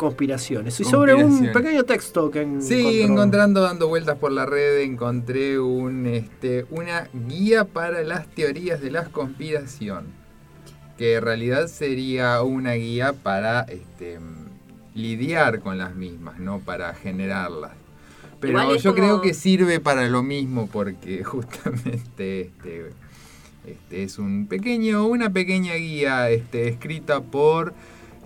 [0.00, 0.80] conspiraciones.
[0.80, 6.06] Y sobre un pequeño texto que Sí, encontrando, dando vueltas por la red, encontré un,
[6.06, 10.06] este, una guía para las teorías de la conspiración.
[10.96, 14.18] Que en realidad sería una guía para este,
[14.94, 17.72] lidiar con las mismas, no para generarlas.
[18.40, 22.90] Pero yo creo que sirve para lo mismo porque justamente este,
[23.66, 27.74] este es un pequeño, una pequeña guía este, escrita por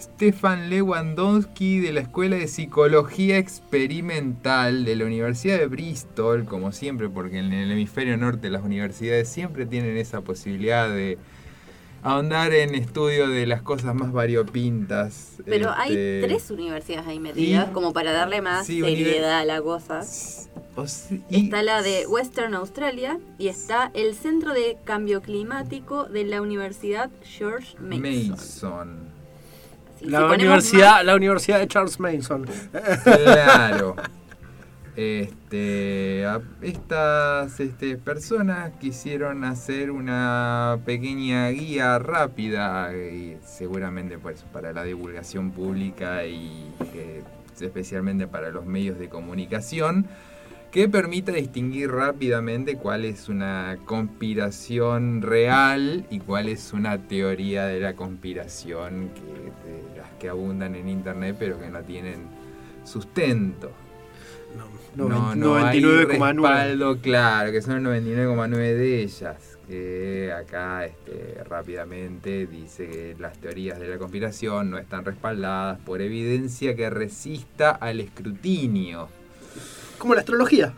[0.05, 7.09] Stefan Lewandowski de la Escuela de Psicología Experimental de la Universidad de Bristol, como siempre,
[7.09, 11.19] porque en el hemisferio norte las universidades siempre tienen esa posibilidad de
[12.03, 15.39] ahondar en estudio de las cosas más variopintas.
[15.47, 20.01] Pero hay este, tres universidades ahí metidas, como para darle más seriedad a la cosa.
[21.31, 27.11] está la de Western Australia y está el Centro de Cambio Climático de la Universidad
[27.23, 28.29] George Mason.
[28.29, 29.14] Mason
[30.05, 32.47] la, universidad, la Universidad de Charles Mason.
[33.05, 33.97] Claro.
[34.97, 36.25] Este,
[36.63, 45.51] estas este, personas quisieron hacer una pequeña guía rápida, y seguramente pues, para la divulgación
[45.51, 46.73] pública y
[47.61, 50.07] especialmente para los medios de comunicación,
[50.75, 57.79] que permita distinguir rápidamente cuál es una conspiración real y cuál es una teoría de
[57.79, 62.27] la conspiración que, que abundan en internet pero que no tienen
[62.83, 63.71] sustento.
[64.97, 67.01] No, no, no, 99,9.
[67.01, 69.59] claro, que son el 99,9 de ellas.
[69.69, 76.03] Que acá este, rápidamente dice que las teorías de la conspiración no están respaldadas por
[76.03, 79.09] evidencia que resista al escrutinio.
[80.05, 80.75] Como la astrología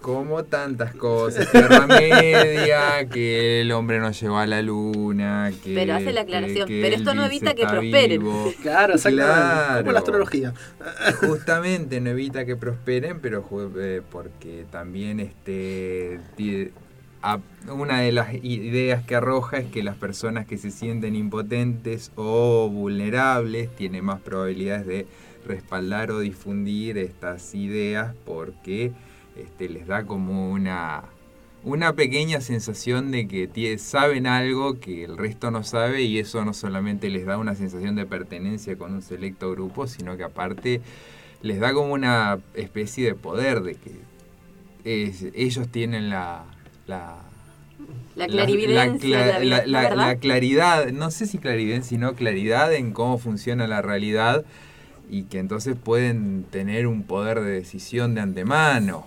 [0.00, 5.74] como tantas cosas, Tierra Media, que el hombre no llegó a la luna, que...
[5.74, 8.22] Pero hace la aclaración, pero esto no evita que prosperen.
[8.62, 10.54] Claro, exactamente, como la astrología.
[11.20, 13.44] Justamente no evita que prosperen, pero
[13.78, 16.20] eh, porque también este
[17.68, 22.70] una de las ideas que arroja es que las personas que se sienten impotentes o
[22.70, 25.06] vulnerables tienen más probabilidades de
[25.46, 28.92] respaldar o difundir estas ideas porque
[29.36, 31.04] este, les da como una,
[31.64, 36.54] una pequeña sensación de que saben algo que el resto no sabe y eso no
[36.54, 40.80] solamente les da una sensación de pertenencia con un selecto grupo, sino que aparte
[41.42, 44.16] les da como una especie de poder de que
[44.84, 46.44] ellos tienen la...
[46.86, 47.22] la
[48.14, 54.46] la clarividencia, la, claridad, no sé si clarividencia, sino claridad en cómo funciona la realidad
[55.08, 59.06] y que entonces pueden tener un poder de decisión de antemano.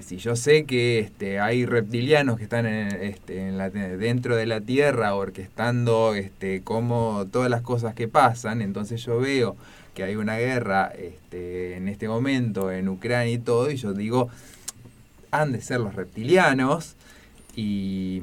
[0.00, 3.52] Si yo sé que este, hay reptilianos que están este,
[3.96, 9.56] dentro de la Tierra orquestando este, como todas las cosas que pasan, entonces yo veo
[9.94, 14.28] que hay una guerra este, en este momento en Ucrania y todo, y yo digo,
[15.30, 16.96] han de ser los reptilianos,
[17.54, 18.22] y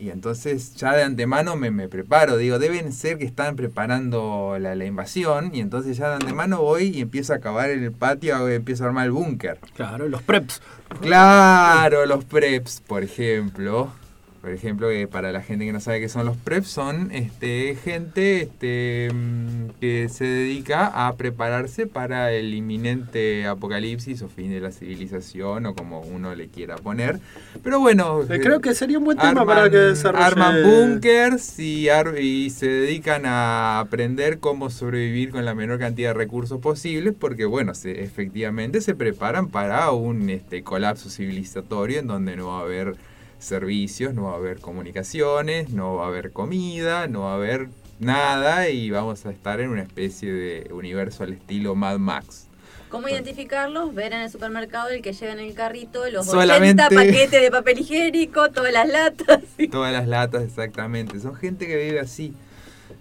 [0.00, 4.74] y entonces ya de antemano me, me, preparo, digo, deben ser que están preparando la,
[4.74, 8.48] la, invasión y entonces ya de antemano voy y empiezo a acabar en el patio,
[8.48, 9.58] empiezo a armar el búnker.
[9.74, 10.62] Claro, los preps.
[11.00, 13.92] Claro, los preps, por ejemplo.
[14.40, 17.76] Por ejemplo, que para la gente que no sabe qué son los preps, son este,
[17.76, 24.60] gente este, mm, que se dedica a prepararse para el inminente apocalipsis o fin de
[24.60, 27.20] la civilización o como uno le quiera poner.
[27.62, 30.24] Pero bueno, eh, creo que sería un buen tema para que desarrolle...
[30.24, 31.88] Arman bunkers y,
[32.18, 37.44] y se dedican a aprender cómo sobrevivir con la menor cantidad de recursos posibles porque,
[37.44, 42.62] bueno, se, efectivamente se preparan para un este, colapso civilizatorio en donde no va a
[42.62, 42.96] haber
[43.40, 47.68] servicios, no va a haber comunicaciones, no va a haber comida, no va a haber
[47.98, 52.46] nada y vamos a estar en una especie de universo al estilo Mad Max.
[52.88, 53.94] ¿Cómo identificarlos?
[53.94, 56.82] Ver en el supermercado el que lleva en el carrito los Solamente...
[56.82, 59.42] 80 paquetes de papel higiénico, todas las latas.
[59.70, 61.20] Todas las latas, exactamente.
[61.20, 62.34] Son gente que vive así.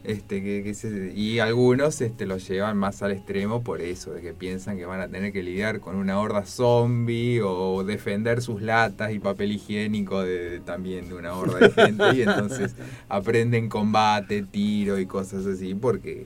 [0.04, 4.78] Este, que, y algunos este, lo llevan más al extremo por eso, de que piensan
[4.78, 9.20] que van a tener que lidiar con una horda zombie o defender sus latas y
[9.20, 12.76] papel higiénico de, también de una horda de gente y entonces
[13.10, 16.26] aprenden combate, tiro y cosas así porque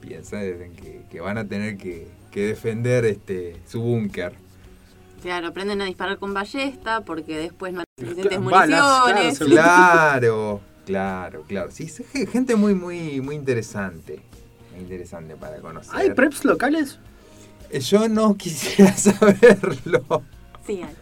[0.00, 0.40] piensan
[0.74, 4.34] que, que van a tener que, defender este, su búnker.
[5.22, 9.38] Claro, aprenden a disparar con ballesta porque después no hay suficientes municiones.
[9.38, 10.60] claro.
[10.60, 11.44] Claro, claro.
[11.70, 11.88] Sí,
[12.30, 14.20] gente muy, muy, muy interesante.
[14.72, 15.94] Muy interesante para conocer.
[15.94, 16.98] ¿Hay preps locales?
[17.70, 20.22] Eh, yo no quisiera saberlo.
[20.66, 20.94] Sí, hay.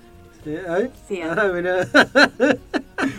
[0.44, 0.90] ¿Sí hay?
[1.08, 1.30] Sí, hay.
[1.30, 1.88] Ah, mira.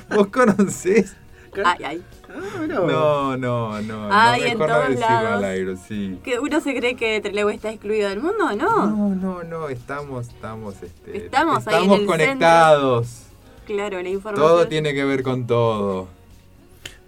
[0.09, 1.15] ¿Vos conocés?
[1.63, 2.03] Ay, ay.
[2.29, 4.09] Ah, no, no, no.
[4.11, 5.31] Ay, no en todos lados.
[5.33, 6.19] Al aire, sí.
[6.23, 8.55] ¿Que ¿Uno se cree que Trelew está excluido del mundo?
[8.55, 8.87] No.
[8.87, 9.69] No, no, no.
[9.69, 13.23] Estamos, estamos, este, estamos, estamos ahí en el conectados.
[13.65, 14.47] Claro, la información.
[14.47, 16.07] Todo tiene que ver con todo.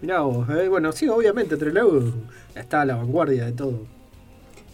[0.06, 2.14] Mirá vos, eh, bueno, sí, obviamente Trelew
[2.54, 3.88] está a la vanguardia de todo.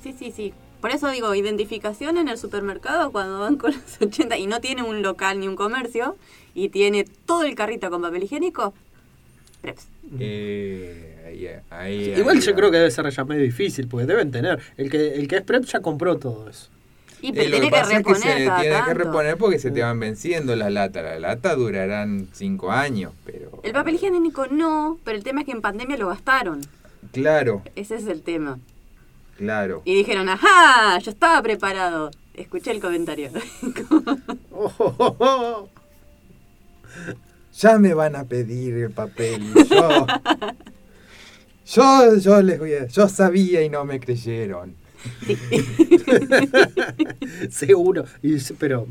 [0.04, 0.54] Sí, sí, sí.
[0.82, 4.84] Por eso digo, identificación en el supermercado cuando van con los 80 y no tiene
[4.84, 6.18] un local ni un comercio
[6.54, 8.74] y tiene todo el carrito con papel higiénico,
[9.62, 9.88] Preps.
[10.20, 14.60] Eh, Igual yo creo que debe ser ya medio difícil, porque deben tener.
[14.76, 16.70] El que, el que es Prep ya compró todo eso.
[17.22, 18.20] Y pero tiene que, reponer.
[18.20, 21.04] se tiene que reponer porque se te van venciendo las latas.
[21.04, 23.60] Las latas durarán cinco años, pero.
[23.64, 26.62] El papel higiénico no, pero el tema es que en pandemia lo gastaron.
[27.12, 27.62] Claro.
[27.76, 28.60] Ese es el tema.
[29.38, 29.82] Claro.
[29.86, 32.12] Y dijeron, ajá, yo estaba preparado.
[32.34, 33.30] Escuché el comentario.
[37.54, 39.54] ya me van a pedir el papel.
[39.70, 40.08] Yo,
[41.76, 44.76] yo, yo les voy a, yo sabía y no me creyeron.
[47.50, 48.06] Seguro.
[48.22, 48.88] Y, pero.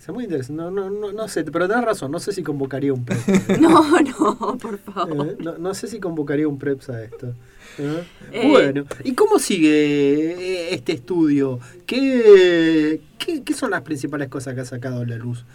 [0.00, 0.62] Es muy interesante.
[0.62, 2.10] No, no, no, no, sé, pero tenés razón.
[2.10, 3.48] No sé si convocaría un PREPS.
[3.60, 5.28] no, no, por favor.
[5.28, 7.34] Eh, no, no, sé si convocaría un PREPS a esto.
[7.78, 8.04] ¿Eh?
[8.32, 8.48] Eh.
[8.50, 11.58] Bueno, ¿y cómo sigue este estudio?
[11.86, 15.46] ¿Qué, qué, ¿Qué son las principales cosas que ha sacado la luz?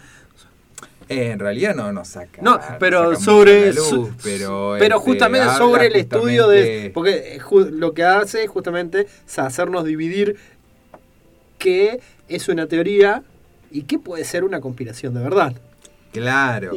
[1.10, 2.40] En realidad no nos saca.
[2.40, 3.72] No, pero sobre.
[4.22, 6.92] pero, pero este, justamente sobre el estudio de.
[6.94, 7.40] Porque
[7.72, 10.36] lo que hace es justamente hacernos dividir
[11.58, 13.24] qué es una teoría
[13.72, 15.54] y qué puede ser una conspiración de verdad.
[16.12, 16.72] Claro.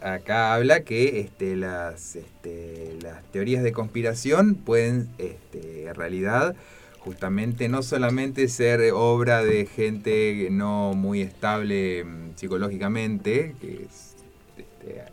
[0.00, 6.54] acá habla que este, las, este, las teorías de conspiración pueden, este, en realidad,
[7.00, 15.04] justamente no solamente ser obra de gente no muy estable mm, psicológicamente, que este,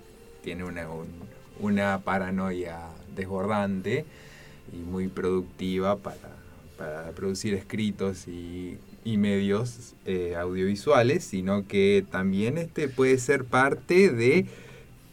[0.41, 0.87] tiene una,
[1.59, 2.79] una paranoia
[3.15, 4.05] desbordante
[4.73, 6.35] y muy productiva para,
[7.15, 14.45] producir escritos y, medios eh, audiovisuales, sino que también este puede ser parte de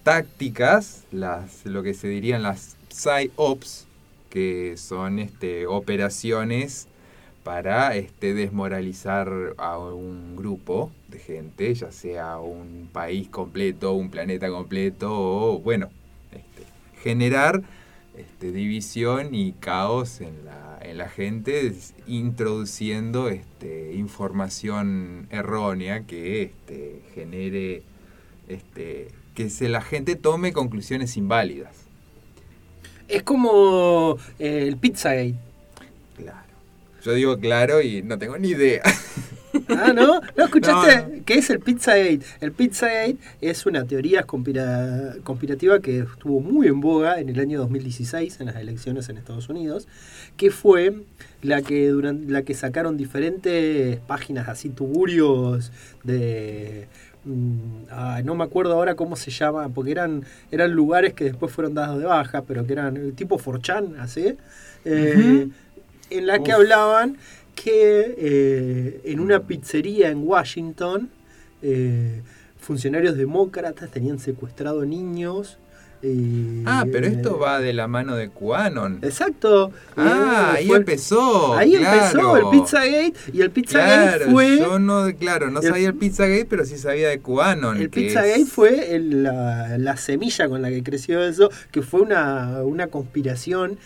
[0.03, 3.87] tácticas, las, lo que se dirían las psy-ops,
[4.33, 6.89] que son este, operaciones
[7.45, 14.49] para este, desmoralizar a un grupo de gente, ya sea un país completo, un planeta
[14.49, 15.91] completo, o bueno,
[16.33, 16.63] este,
[17.03, 17.63] generar
[18.17, 21.75] este, división y caos en la, en la gente,
[22.07, 27.83] introduciendo este, información errónea que este, genere
[28.49, 31.82] este, que se, la gente tome conclusiones inválidas.
[33.13, 35.35] Es como eh, el Pizzagate.
[36.17, 36.39] Claro.
[37.05, 38.83] Yo digo claro y no tengo ni idea.
[39.69, 40.23] Ah, ¿no?
[40.35, 42.21] ¿No escuchaste qué es el Pizzagate?
[42.41, 48.41] El Pizzagate es una teoría conspirativa que estuvo muy en boga en el año 2016
[48.41, 49.89] en las elecciones en Estados Unidos,
[50.39, 51.05] que fue
[51.43, 55.71] la que durante la que sacaron diferentes páginas así tuburios
[56.03, 56.89] de
[57.25, 61.75] Mm, no me acuerdo ahora cómo se llama, porque eran, eran lugares que después fueron
[61.75, 64.37] dados de baja, pero que eran eh, tipo Forchan, así,
[64.85, 65.49] eh,
[66.11, 67.17] en la que hablaban
[67.55, 71.11] que eh, en una pizzería en Washington,
[72.59, 75.59] funcionarios demócratas tenían secuestrado niños
[76.67, 78.99] ah, pero esto va de la mano de QAnon.
[79.03, 79.73] Exacto.
[79.97, 81.55] Ah, ahí empezó.
[81.55, 84.59] Ahí empezó el Pizzagate y el Pizzagate fue.
[84.59, 87.81] Yo no, claro, no sabía el Pizzagate, pero sí sabía de QAnon.
[87.81, 93.79] El Pizzagate fue la, semilla con la que creció eso, que fue una, una conspiración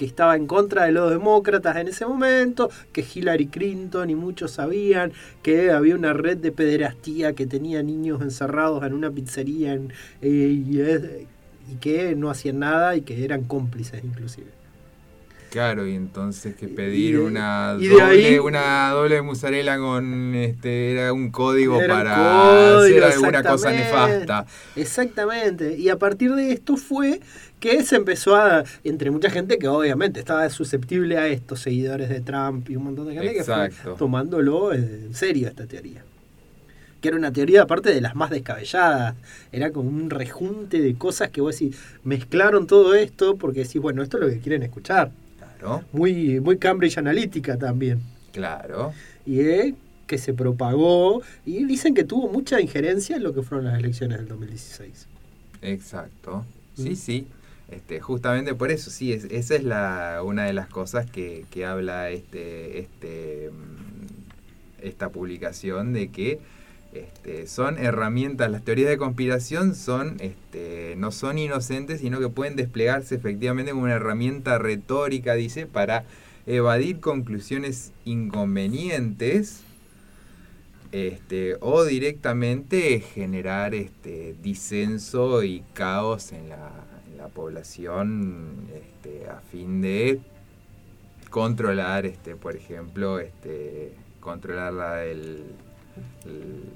[0.00, 4.52] que estaba en contra de los demócratas en ese momento, que Hillary Clinton y muchos
[4.52, 9.92] sabían que había una red de pederastía que tenía niños encerrados en una pizzería en,
[10.22, 11.26] eh,
[11.70, 14.46] y que no hacían nada y que eran cómplices inclusive.
[15.50, 21.78] Claro, y entonces que pedir una, doble, una doble mozzarella con este era un código
[21.88, 24.46] para hacer alguna cosa nefasta.
[24.76, 25.76] Exactamente.
[25.76, 27.20] Y a partir de esto fue
[27.60, 32.20] que se empezó a, entre mucha gente que obviamente estaba susceptible a estos seguidores de
[32.20, 36.02] Trump y un montón de gente que fue tomándolo en serio esta teoría.
[37.00, 39.14] Que era una teoría aparte de las más descabelladas.
[39.52, 44.02] Era como un rejunte de cosas que vos decís, mezclaron todo esto porque decís, bueno,
[44.02, 45.12] esto es lo que quieren escuchar.
[45.92, 48.00] Muy, muy Cambridge Analytica también.
[48.32, 48.92] Claro.
[49.26, 49.74] Y
[50.06, 54.18] que se propagó y dicen que tuvo mucha injerencia en lo que fueron las elecciones
[54.18, 55.06] del 2016.
[55.62, 56.44] Exacto.
[56.74, 56.96] Sí, mm.
[56.96, 57.26] sí.
[57.70, 61.64] Este, justamente por eso, sí, es, esa es la, una de las cosas que, que
[61.64, 66.40] habla este, este, mm, esta publicación de que
[66.92, 72.56] este, son herramientas, las teorías de conspiración son, este, no son inocentes, sino que pueden
[72.56, 76.04] desplegarse efectivamente como una herramienta retórica, dice, para
[76.46, 79.60] evadir conclusiones inconvenientes
[80.90, 86.72] este, o directamente generar este, disenso y caos en la,
[87.20, 90.20] la población este, a fin de
[91.28, 95.44] controlar, este, por ejemplo, este, controlar la, el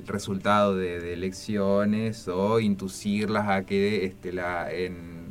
[0.07, 5.25] resultado de, elecciones o inducirlas a que este, la, en,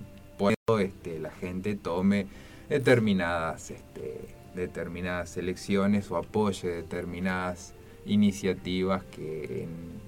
[0.79, 2.25] este, la gente tome
[2.67, 4.21] determinadas, este,
[4.55, 9.67] determinadas elecciones o apoye determinadas iniciativas que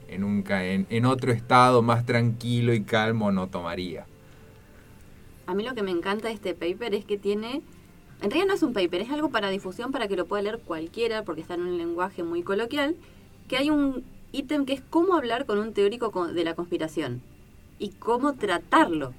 [0.10, 4.08] en, en, en, en otro estado más tranquilo y calmo no tomaría.
[5.48, 7.62] A mí lo que me encanta de este paper es que tiene
[8.22, 10.60] en realidad no es un paper, es algo para difusión para que lo pueda leer
[10.60, 12.96] cualquiera, porque está en un lenguaje muy coloquial,
[13.48, 17.22] que hay un ítem que es cómo hablar con un teórico de la conspiración
[17.78, 19.14] y cómo tratarlo.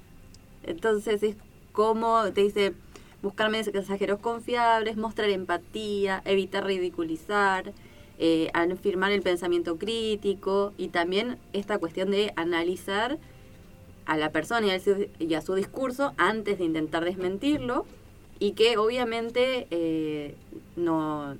[0.63, 1.35] Entonces es
[1.71, 2.73] cómo te dice
[3.21, 7.73] buscar mensajeros confiables, mostrar empatía, evitar ridiculizar,
[8.19, 13.19] eh, afirmar el pensamiento crítico y también esta cuestión de analizar
[14.07, 14.67] a la persona
[15.19, 17.85] y a su, discurso antes de intentar desmentirlo
[18.39, 20.35] y que obviamente eh,
[20.77, 21.35] no,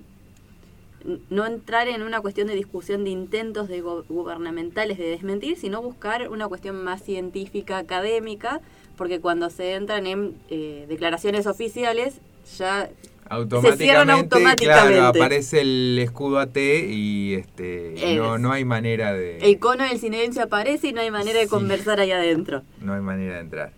[1.30, 6.30] no entrar en una cuestión de discusión de intentos de gubernamentales de desmentir, sino buscar
[6.30, 8.60] una cuestión más científica, académica,
[8.98, 12.20] porque cuando se entran en eh, declaraciones oficiales
[12.58, 12.90] ya
[13.30, 14.94] automáticamente, se cierran automáticamente.
[14.94, 19.38] Claro, aparece el escudo AT y este no, no hay manera de...
[19.40, 22.64] El cono del silencio aparece y no hay manera de conversar ahí adentro.
[22.82, 23.72] No hay manera de entrar.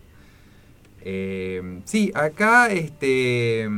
[1.02, 3.68] Eh, sí, acá este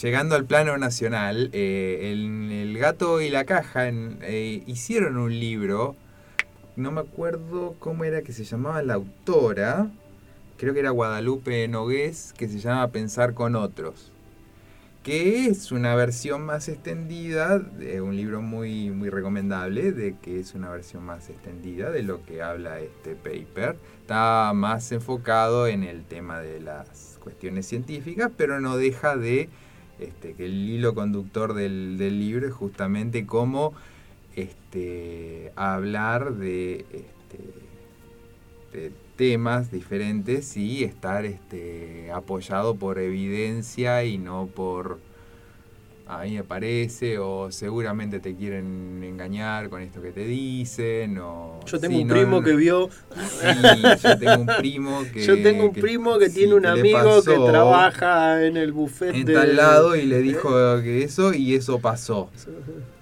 [0.00, 5.94] llegando al plano nacional, eh, el, gato y la caja eh, hicieron un libro,
[6.74, 9.88] no me acuerdo cómo era que se llamaba la autora,
[10.62, 14.12] creo que era Guadalupe Nogués, que se llama Pensar con otros,
[15.02, 20.54] que es una versión más extendida, de un libro muy, muy recomendable, de que es
[20.54, 23.74] una versión más extendida de lo que habla este paper.
[24.02, 29.48] Está más enfocado en el tema de las cuestiones científicas, pero no deja de
[29.98, 33.74] este, que el hilo conductor del, libro es justamente cómo
[34.36, 36.86] este, hablar de,
[38.72, 44.98] este, temas diferentes y estar este, apoyado por evidencia y no por
[46.06, 51.98] ahí aparece o seguramente te quieren engañar con esto que te dicen o yo tengo
[51.98, 56.28] un primo que vio sí, yo tengo un primo que yo tengo un primo que,
[56.28, 60.50] tiene un amigo que trabaja en el buffet en tal lado y le dijo
[60.82, 62.30] que eso y eso pasó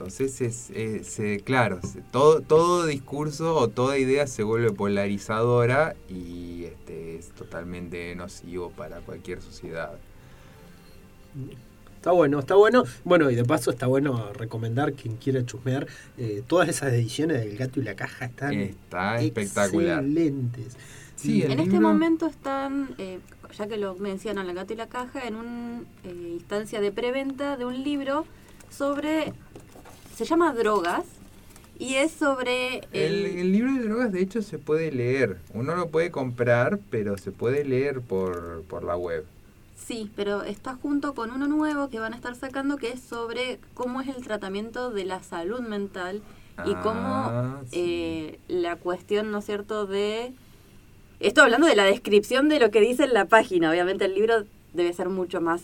[0.00, 1.78] entonces es, es claro
[2.10, 9.00] todo todo discurso o toda idea se vuelve polarizadora y este es totalmente nocivo para
[9.00, 9.92] cualquier sociedad
[11.96, 12.84] Está bueno, está bueno.
[13.04, 15.86] Bueno, y de paso está bueno recomendar quien quiera chusmear.
[16.16, 20.02] Eh, todas esas ediciones del gato y la caja están Está espectacular.
[20.02, 20.78] excelentes.
[21.14, 23.18] Sí, en este momento están, eh,
[23.54, 27.58] ya que lo mencionan, el gato y la caja, en una eh, instancia de preventa
[27.58, 28.24] de un libro
[28.70, 29.34] sobre,
[30.20, 31.06] se llama Drogas,
[31.78, 32.82] y es sobre...
[32.92, 33.24] El...
[33.24, 33.52] el...
[33.52, 35.38] libro de drogas de hecho se puede leer.
[35.54, 39.24] Uno lo puede comprar, pero se puede leer por, por la web.
[39.78, 43.60] Sí, pero está junto con uno nuevo que van a estar sacando que es sobre
[43.72, 46.20] cómo es el tratamiento de la salud mental
[46.66, 50.34] y cómo ah, eh, la cuestión, ¿no es cierto?, de
[51.18, 53.70] Esto hablando de la descripción de lo que dice en la página.
[53.70, 55.62] Obviamente el libro debe ser mucho más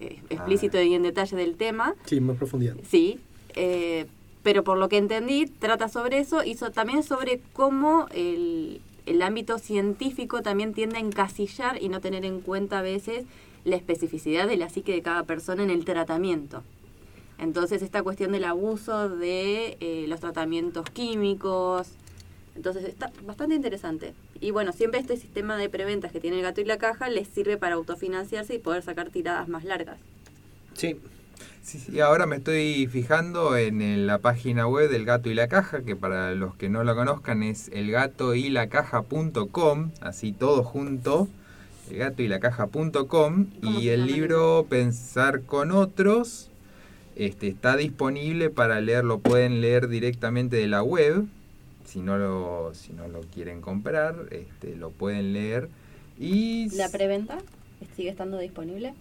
[0.00, 1.94] eh, explícito y en detalle del tema.
[2.04, 2.74] Sí, más profundidad.
[2.90, 3.20] Sí,
[3.54, 4.06] eh,
[4.42, 9.58] pero por lo que entendí, trata sobre eso y también sobre cómo el, el ámbito
[9.58, 13.24] científico también tiende a encasillar y no tener en cuenta a veces
[13.64, 16.62] la especificidad de la psique de cada persona en el tratamiento.
[17.38, 21.88] Entonces esta cuestión del abuso de eh, los tratamientos químicos,
[22.54, 24.14] entonces está bastante interesante.
[24.40, 27.26] Y bueno, siempre este sistema de preventas que tiene el gato y la caja les
[27.28, 29.98] sirve para autofinanciarse y poder sacar tiradas más largas.
[30.74, 30.96] Sí.
[31.64, 35.80] Sí, sí, ahora me estoy fijando en, la página web del Gato y la Caja,
[35.80, 41.26] que para los que no lo conozcan es elgatoylacaja.com, así todo junto,
[41.90, 46.50] elgatoylacaja.com, y el libro Pensar con otros
[47.16, 51.24] este, está disponible para leerlo, pueden leer directamente de la web,
[51.86, 55.70] si no lo, si no lo quieren comprar, este, lo pueden leer.
[56.18, 57.38] Y ¿La preventa
[57.96, 58.92] sigue estando disponible?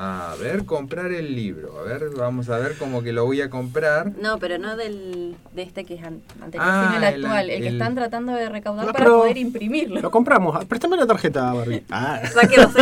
[0.00, 1.76] A ver, comprar el libro.
[1.80, 4.12] A ver, vamos a ver cómo que lo voy a comprar.
[4.22, 7.68] No, pero no del, de este que es anterior, ah, sino el actual, el, que
[7.68, 10.00] están tratando de recaudar para poder imprimirlo.
[10.00, 10.64] Lo compramos.
[10.66, 11.82] Préstame la tarjeta, Barbie.
[11.90, 12.20] Ah.
[12.32, 12.72] Saquemos,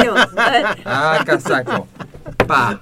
[0.85, 1.89] Ah, casaco.
[2.47, 2.79] Pa.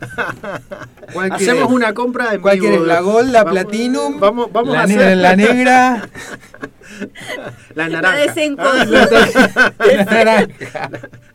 [1.30, 2.80] Hacemos una compra en ¿Cuál quieres?
[2.80, 4.18] ¿La Gold, la Platinum?
[4.18, 5.16] Vamos, vamos la a hacer...
[5.16, 6.08] la negra.
[7.74, 8.24] La naranja.
[8.56, 9.62] La, la naranja.
[9.78, 10.90] La, naranja,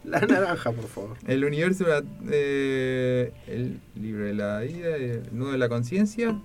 [0.09, 1.17] por favor.
[1.27, 1.85] El universo,
[2.31, 6.39] eh, el libro de la vida, el nudo de la conciencia.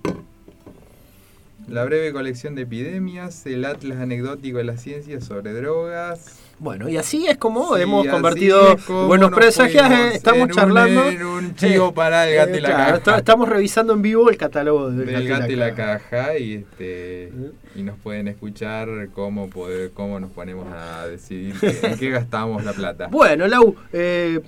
[1.68, 6.44] La breve colección de epidemias, el atlas anecdótico de la ciencia sobre drogas.
[6.59, 9.87] Bueno, y así es como hemos convertido buenos presagios.
[10.12, 11.09] estamos charlando.
[11.09, 13.17] en un chivo para el gato y la caja.
[13.19, 16.38] Estamos revisando en vivo el catálogo del, gato, y la, caja.
[16.38, 17.33] y este
[17.75, 22.73] y nos pueden escuchar cómo poder cómo nos ponemos a decidir en qué gastamos la
[22.73, 23.09] plata.
[23.09, 24.40] Bueno, Lau, eh,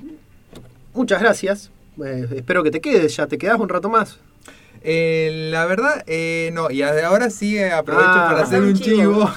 [0.95, 1.71] muchas gracias.
[2.05, 4.19] Eh, espero que te quedes, ya te quedas un rato más.
[4.89, 9.29] Eh, la verdad, eh, no, y ahora sí eh, aprovecho ah, para hacer un chivo,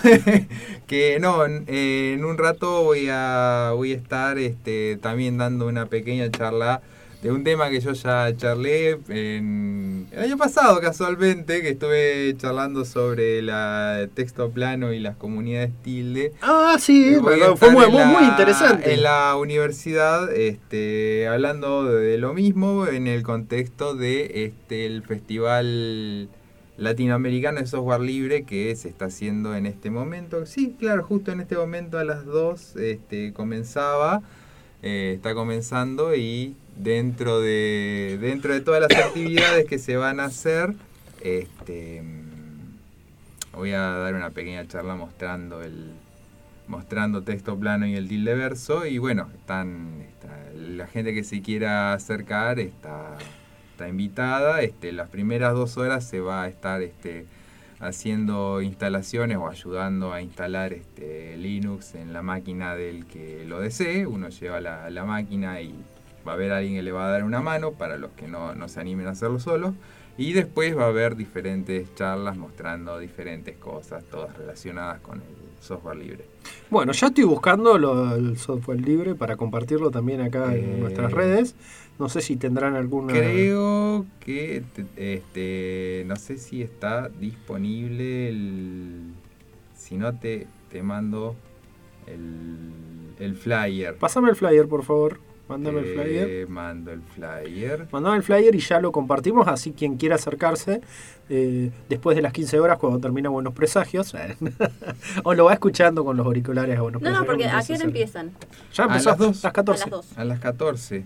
[0.87, 6.29] que no, en un rato voy a, voy a estar este, también dando una pequeña
[6.29, 6.83] charla
[7.21, 12.85] de un tema que yo ya charlé en, el año pasado casualmente, que estuve charlando
[12.85, 16.31] sobre la texto plano y las comunidades tilde.
[16.41, 18.93] Ah, sí, fue muy, muy, interesante.
[18.93, 26.29] En la universidad, este, hablando de lo mismo en el contexto de este el festival
[26.79, 30.45] latinoamericano de software libre que se está haciendo en este momento.
[30.45, 34.21] Sí, claro, justo en este momento a las 2 este, comenzaba,
[34.81, 40.25] eh, está comenzando y dentro de, dentro de todas las actividades que se van a
[40.25, 40.73] hacer,
[41.21, 42.01] este,
[43.53, 45.91] voy a dar una pequeña charla mostrando el
[46.67, 50.05] mostrando texto plano y el tilde verso y bueno, están
[50.55, 53.17] la gente que se quiera acercar está,
[53.71, 54.61] está invitada.
[54.61, 57.25] Este, las primeras dos horas se va a estar este,
[57.79, 64.05] haciendo instalaciones o ayudando a instalar este, Linux en la máquina del que lo desee.
[64.05, 65.73] Uno lleva la, la máquina y
[66.27, 68.67] va a haber alguien que le va a dar una mano para los que no,
[68.67, 69.73] se animen a hacerlo solos.
[70.17, 75.97] Y después va a haber diferentes charlas mostrando diferentes cosas, todas relacionadas con el software
[75.97, 76.25] libre.
[76.69, 77.75] Bueno, ya estoy buscando
[78.15, 81.55] el software libre para compartirlo también acá en eh, nuestras redes.
[81.97, 83.13] No sé si tendrán alguna.
[83.13, 84.63] Creo que
[84.95, 89.13] este, no sé si está disponible el.
[89.75, 91.35] Si no te, te mando
[92.07, 92.71] el,
[93.19, 93.95] el flyer.
[93.95, 95.19] Pásame el flyer, por favor.
[95.49, 96.47] Mándame el flyer.
[96.47, 97.87] Mando el flyer.
[97.91, 100.81] Mandame el flyer y ya lo compartimos, así quien quiera acercarse
[101.27, 104.13] eh, después de las 15 horas cuando termina Buenos Presagios,
[105.23, 107.27] o lo va escuchando con los auriculares a Buenos no, Presagios.
[107.27, 108.31] No, porque ¿a qué hora empiezan?
[108.73, 109.83] Ya empezó a las, las 14.
[109.83, 111.05] A las, a las 14.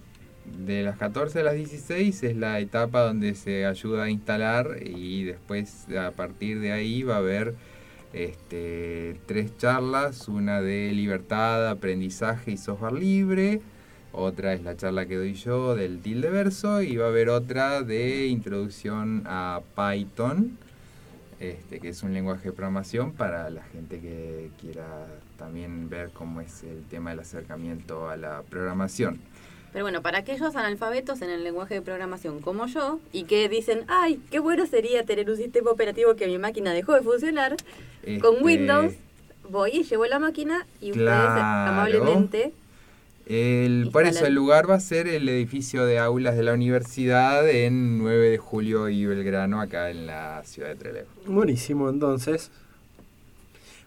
[0.66, 5.24] De las 14 a las 16 es la etapa donde se ayuda a instalar y
[5.24, 7.56] después a partir de ahí va a haber
[8.12, 13.62] este, tres charlas, una de libertad, aprendizaje y software libre,
[14.14, 17.82] otra es la charla que doy yo del tilde verso y va a haber otra
[17.82, 20.58] de introducción a Python,
[21.40, 26.42] este, que es un lenguaje de programación para la gente que quiera también ver cómo
[26.42, 29.20] es el tema del acercamiento a la programación.
[29.74, 33.84] Pero bueno, para aquellos analfabetos en el lenguaje de programación como yo y que dicen,
[33.88, 37.58] ay, qué bueno sería tener un sistema operativo que mi máquina dejó de funcionar,
[38.22, 38.94] con este, Windows
[39.50, 42.54] voy y llevo la máquina y ustedes amablemente
[43.26, 47.50] el, por eso el lugar va a ser el edificio de aulas de la universidad
[47.50, 51.06] en 9 de julio y Belgrano, acá en la ciudad de Trelew.
[51.26, 52.52] Buenísimo, entonces.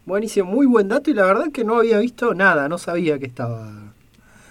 [0.07, 3.27] Buenísimo, muy buen dato y la verdad que no había visto nada, no sabía que
[3.27, 3.93] estaba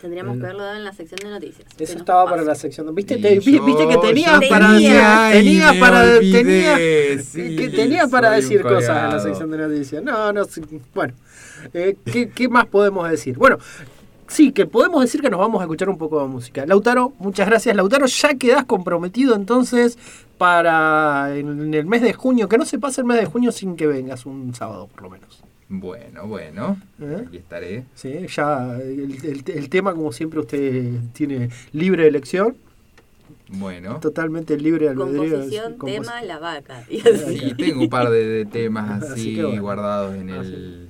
[0.05, 1.67] Tendríamos que haberlo dado en la sección de noticias.
[1.79, 2.93] Eso estaba para la sección.
[2.93, 4.77] ¿Viste, ¿viste que tenía para
[5.31, 10.03] tenía para tenía, que tenía para decir cosas en la sección de noticias?
[10.03, 10.43] No, no,
[10.93, 11.15] bueno.
[11.73, 13.35] Eh, ¿qué, ¿Qué más podemos decir?
[13.35, 13.57] Bueno,
[14.27, 16.65] sí, que podemos decir que nos vamos a escuchar un poco de música.
[16.65, 17.75] Lautaro, muchas gracias.
[17.75, 19.97] Lautaro, ya quedás comprometido entonces
[20.37, 23.75] para en el mes de junio, que no se pase el mes de junio sin
[23.75, 25.43] que vengas un sábado por lo menos.
[25.67, 27.23] Bueno, bueno, ¿Eh?
[27.27, 27.85] aquí estaré.
[27.95, 32.55] Sí, ya el, tema, como siempre, usted tiene libre elección.
[33.47, 33.99] Bueno.
[33.99, 35.31] Totalmente libre albedrío.
[35.31, 36.83] Composición, tema, la vaca.
[36.87, 40.84] Sí, tengo un par de, temas así, guardados en el,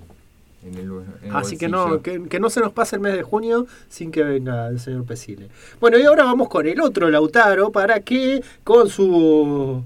[0.66, 0.92] en el,
[1.32, 4.24] Así que no, que, que, no se nos pase el mes de junio sin que
[4.24, 5.50] venga el señor Pesile.
[5.80, 9.84] Bueno, y ahora vamos con el otro Lautaro para que con su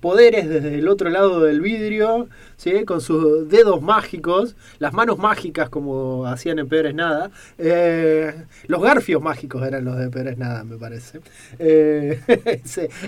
[0.00, 2.84] poderes desde el otro lado del vidrio, ¿sí?
[2.84, 9.22] con sus dedos mágicos, las manos mágicas como hacían en Pérez Nada, eh, los garfios
[9.22, 11.20] mágicos eran los de Pérez Nada, me parece.
[11.58, 12.20] Eh,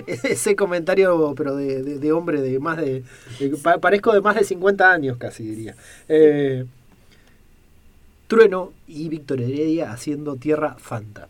[0.07, 3.03] ese, comentario, pero de, hombre de más de,
[3.81, 5.75] parezco de más de 50 años casi diría.
[6.07, 6.65] Eh,
[8.33, 11.27] Trueno y Víctor Heredia haciendo Tierra Fanta.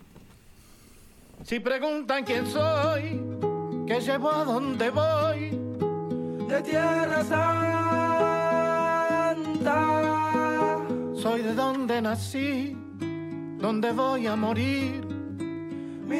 [1.44, 3.20] Si preguntan quién soy,
[3.86, 5.50] que llevo a donde voy
[6.48, 7.68] de tierra santa.
[11.14, 12.78] Soy de donde nací,
[13.58, 15.13] donde voy a morir